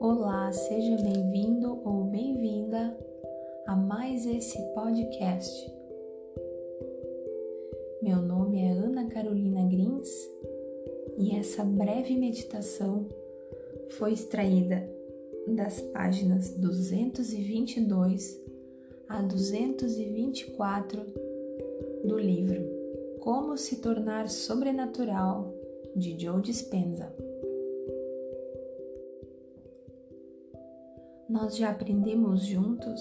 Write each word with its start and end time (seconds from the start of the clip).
Olá, 0.00 0.50
seja 0.52 0.96
bem-vindo 1.02 1.82
ou 1.84 2.04
bem-vinda 2.04 2.96
a 3.66 3.76
mais 3.76 4.24
esse 4.24 4.58
podcast. 4.72 5.70
Meu 8.02 8.22
nome 8.22 8.62
é 8.62 8.70
Ana 8.70 9.06
Carolina 9.10 9.68
Grins 9.68 10.08
e 11.18 11.36
essa 11.36 11.62
breve 11.62 12.16
meditação 12.16 13.06
foi 13.90 14.14
extraída 14.14 14.88
das 15.46 15.82
páginas 15.82 16.56
222 16.56 18.41
a 19.12 19.20
224 19.20 21.04
do 22.02 22.18
livro 22.18 22.64
Como 23.20 23.58
se 23.58 23.76
tornar 23.76 24.30
sobrenatural 24.30 25.54
de 25.94 26.18
Joe 26.18 26.40
Dispenza. 26.40 27.14
Nós 31.28 31.58
já 31.58 31.70
aprendemos 31.70 32.46
juntos 32.46 33.00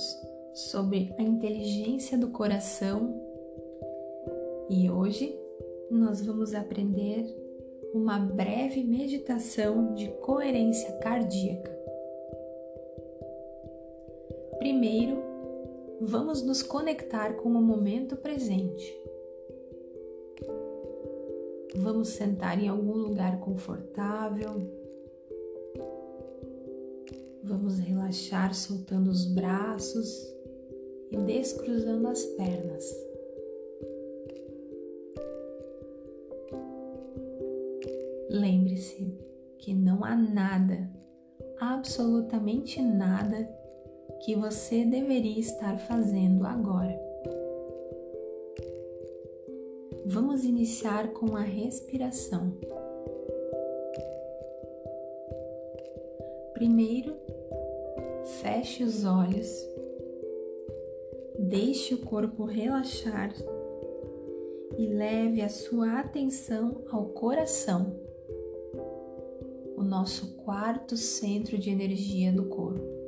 sobre 0.53 1.15
a 1.17 1.23
inteligência 1.23 2.17
do 2.17 2.27
coração 2.27 3.17
e 4.69 4.89
hoje 4.89 5.33
nós 5.89 6.21
vamos 6.21 6.53
aprender 6.53 7.25
uma 7.93 8.19
breve 8.19 8.83
meditação 8.83 9.93
de 9.93 10.09
coerência 10.19 10.91
cardíaca. 10.97 11.71
Primeiro, 14.59 15.30
vamos 16.01 16.41
nos 16.41 16.61
conectar 16.61 17.35
com 17.35 17.49
o 17.49 17.61
momento 17.61 18.17
presente. 18.17 18.93
Vamos 21.75 22.09
sentar 22.09 22.61
em 22.61 22.67
algum 22.67 22.97
lugar 22.97 23.39
confortável 23.39 24.81
Vamos 27.51 27.79
relaxar 27.79 28.53
soltando 28.53 29.09
os 29.09 29.25
braços 29.25 30.25
e 31.09 31.17
descruzando 31.17 32.07
as 32.07 32.23
pernas. 32.23 32.85
Lembre-se 38.29 39.17
que 39.57 39.73
não 39.73 40.05
há 40.05 40.15
nada, 40.15 40.89
absolutamente 41.59 42.81
nada, 42.81 43.49
que 44.21 44.35
você 44.35 44.85
deveria 44.85 45.39
estar 45.39 45.79
fazendo 45.79 46.45
agora. 46.45 46.99
Vamos 50.05 50.43
iniciar 50.43 51.11
com 51.13 51.35
a 51.35 51.41
respiração. 51.41 52.53
Primeiro, 56.53 57.15
feche 58.41 58.83
os 58.83 59.05
olhos, 59.05 59.67
deixe 61.39 61.95
o 61.95 61.99
corpo 61.99 62.45
relaxar 62.45 63.33
e 64.77 64.85
leve 64.85 65.41
a 65.41 65.49
sua 65.49 65.99
atenção 65.99 66.83
ao 66.91 67.05
coração, 67.07 67.95
o 69.75 69.83
nosso 69.83 70.35
quarto 70.35 70.95
centro 70.95 71.57
de 71.57 71.71
energia 71.71 72.31
do 72.31 72.45
corpo. 72.45 73.00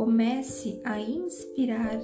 Comece 0.00 0.80
a 0.82 0.98
inspirar 0.98 2.00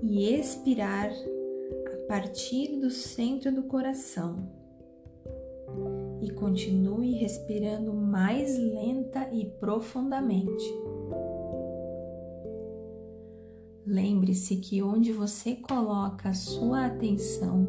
e 0.00 0.32
expirar 0.32 1.10
a 1.10 2.06
partir 2.06 2.78
do 2.78 2.92
centro 2.92 3.52
do 3.52 3.64
coração 3.64 4.48
e 6.22 6.30
continue 6.30 7.14
respirando 7.14 7.92
mais 7.92 8.56
lenta 8.56 9.28
e 9.32 9.46
profundamente. 9.46 10.64
Lembre-se 13.84 14.54
que 14.58 14.80
onde 14.80 15.12
você 15.12 15.56
coloca 15.56 16.28
a 16.28 16.34
sua 16.34 16.86
atenção, 16.86 17.66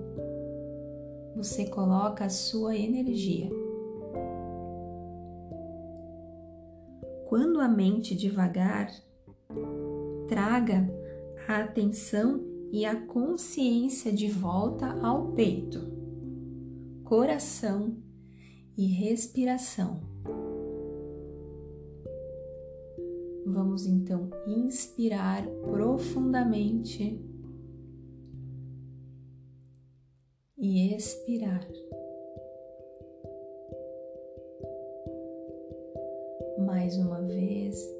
você 1.35 1.65
coloca 1.65 2.25
a 2.25 2.29
sua 2.29 2.77
energia. 2.77 3.49
Quando 7.27 7.59
a 7.59 7.67
mente 7.67 8.15
devagar, 8.15 8.91
traga 10.27 10.87
a 11.47 11.63
atenção 11.63 12.45
e 12.71 12.85
a 12.85 12.95
consciência 13.07 14.13
de 14.13 14.27
volta 14.27 14.85
ao 15.01 15.31
peito, 15.31 15.79
coração 17.03 17.97
e 18.77 18.85
respiração. 18.85 20.01
Vamos 23.45 23.87
então 23.87 24.29
inspirar 24.45 25.43
profundamente 25.63 27.19
e 30.55 30.93
expirar. 30.93 31.67
Mais 36.59 36.95
uma 36.97 37.21
vez, 37.23 37.98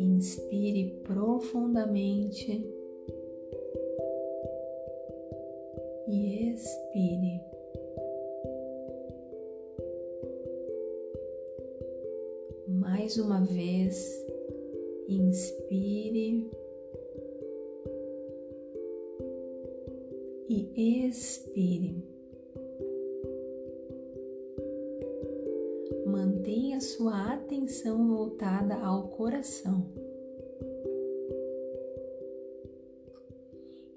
inspire 0.00 1.00
profundamente 1.04 2.66
e 6.08 6.50
expire. 6.50 7.50
mais 13.10 13.18
uma 13.18 13.40
vez, 13.40 14.24
inspire 15.08 16.48
e 20.48 21.06
expire. 21.08 22.19
Sua 26.80 27.34
atenção 27.34 28.08
voltada 28.08 28.74
ao 28.74 29.08
coração. 29.08 29.84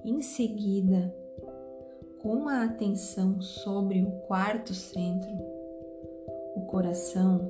Em 0.04 0.22
seguida, 0.22 1.16
com 2.20 2.50
a 2.50 2.66
atenção 2.66 3.40
sobre 3.40 4.02
o 4.02 4.12
quarto 4.28 4.74
centro, 4.74 5.32
o 6.58 6.66
coração, 6.68 7.50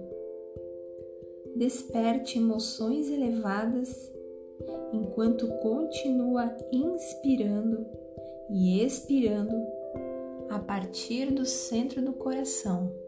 desperte 1.56 2.38
emoções 2.38 3.10
elevadas 3.10 4.14
enquanto 4.92 5.48
continua 5.58 6.56
inspirando 6.72 7.88
e 8.52 8.84
expirando 8.86 9.66
a 10.52 10.60
partir 10.60 11.32
do 11.32 11.44
centro 11.44 12.04
do 12.04 12.14
coração. 12.14 13.03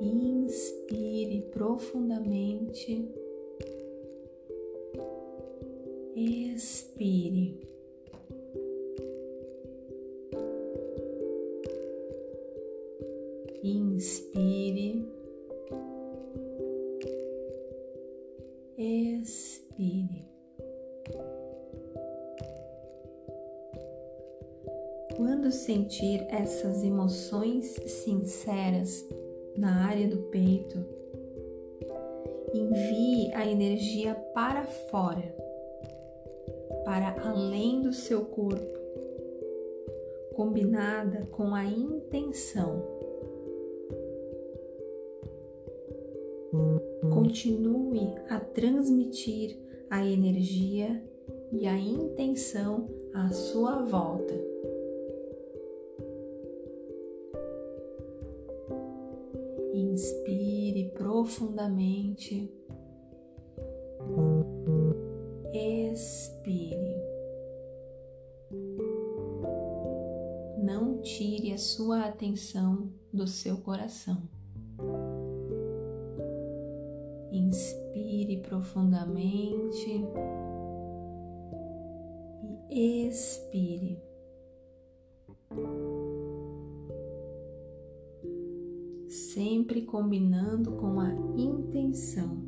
Inspire 0.00 1.42
profundamente. 1.50 3.08
Expire. 6.14 7.60
Inspire. 13.62 15.16
expire. 19.26 20.24
Quando 25.16 25.50
sentir 25.50 26.24
essas 26.28 26.82
emoções 26.84 27.74
sinceras 27.86 29.04
na 29.56 29.86
área 29.86 30.08
do 30.08 30.18
peito, 30.24 30.84
envie 32.54 33.32
a 33.34 33.46
energia 33.46 34.14
para 34.34 34.64
fora, 34.64 35.34
para 36.84 37.16
além 37.28 37.82
do 37.82 37.92
seu 37.92 38.24
corpo, 38.24 38.78
combinada 40.34 41.26
com 41.26 41.54
a 41.54 41.64
intenção 41.64 42.96
Continue 47.12 48.14
a 48.28 48.40
transmitir 48.40 49.58
a 49.90 50.04
energia 50.04 51.02
e 51.52 51.66
a 51.66 51.78
intenção 51.78 52.88
à 53.12 53.28
sua 53.30 53.82
volta. 53.82 54.34
Inspire 59.76 60.90
profundamente 60.94 62.50
expire. 65.52 66.96
Não 70.62 71.02
tire 71.02 71.52
a 71.52 71.58
sua 71.58 72.06
atenção 72.06 72.90
do 73.12 73.26
seu 73.26 73.58
coração. 73.58 74.22
Inspire 77.30 78.38
profundamente 78.48 80.04
e 82.70 83.08
expire. 83.08 84.15
Sempre 89.56 89.86
combinando 89.86 90.72
com 90.72 91.00
a 91.00 91.10
intenção. 91.34 92.44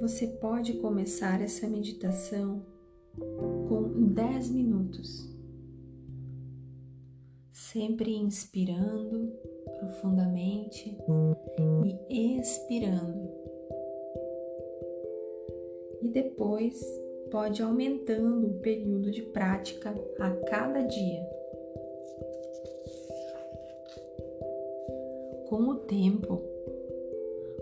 Você 0.00 0.26
pode 0.26 0.72
começar 0.78 1.40
essa 1.40 1.68
meditação 1.68 2.66
com 3.68 4.12
10 4.12 4.50
minutos, 4.50 5.32
sempre 7.52 8.12
inspirando 8.16 9.32
profundamente 9.78 10.98
e 12.08 12.40
expirando. 12.40 13.30
E 16.02 16.08
depois 16.08 16.82
pode 17.30 17.62
aumentando 17.62 18.46
o 18.46 18.54
período 18.60 19.10
de 19.10 19.22
prática 19.22 19.94
a 20.18 20.30
cada 20.30 20.82
dia. 20.82 21.22
Com 25.48 25.62
o 25.68 25.74
tempo, 25.76 26.40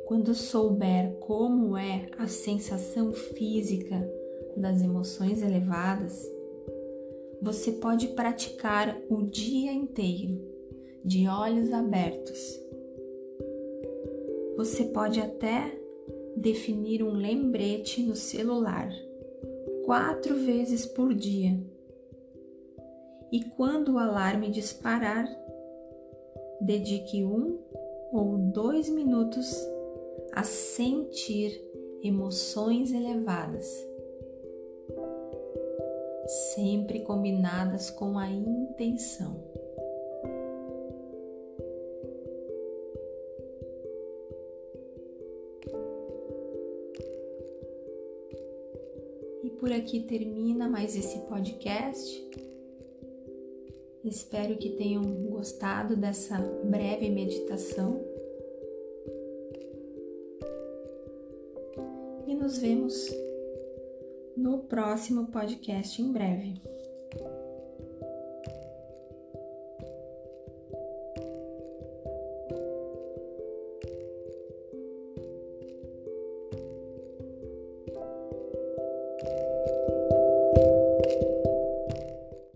quando 0.06 0.34
souber 0.34 1.12
como 1.20 1.76
é 1.76 2.06
a 2.18 2.26
sensação 2.26 3.12
física 3.12 4.10
das 4.56 4.82
emoções 4.82 5.42
elevadas, 5.42 6.26
você 7.40 7.72
pode 7.72 8.08
praticar 8.08 9.00
o 9.08 9.22
dia 9.22 9.72
inteiro, 9.72 10.40
de 11.04 11.28
olhos 11.28 11.72
abertos. 11.72 12.60
Você 14.56 14.84
pode 14.86 15.20
até 15.20 15.78
definir 16.36 17.02
um 17.02 17.12
lembrete 17.12 18.02
no 18.02 18.16
celular 18.16 18.90
quatro 19.88 20.34
vezes 20.34 20.84
por 20.84 21.14
dia. 21.14 21.58
E 23.32 23.42
quando 23.42 23.94
o 23.94 23.98
alarme 23.98 24.50
disparar, 24.50 25.26
dedique 26.60 27.24
um 27.24 27.58
ou 28.12 28.36
dois 28.36 28.90
minutos 28.90 29.50
a 30.34 30.42
sentir 30.42 31.58
emoções 32.02 32.92
elevadas, 32.92 33.66
sempre 36.52 37.00
combinadas 37.00 37.88
com 37.88 38.18
a 38.18 38.28
intenção. 38.28 39.42
Por 49.58 49.72
aqui 49.72 50.00
termina 50.00 50.68
mais 50.68 50.96
esse 50.96 51.18
podcast. 51.26 52.28
Espero 54.04 54.56
que 54.56 54.70
tenham 54.70 55.02
gostado 55.28 55.96
dessa 55.96 56.38
breve 56.64 57.10
meditação. 57.10 58.08
nos 62.48 62.56
vemos 62.56 63.06
no 64.34 64.60
próximo 64.60 65.26
podcast 65.26 66.00
em 66.00 66.10
breve. 66.10 66.54